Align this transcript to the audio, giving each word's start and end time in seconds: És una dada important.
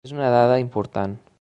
És 0.07 0.13
una 0.13 0.29
dada 0.35 0.55
important. 0.63 1.15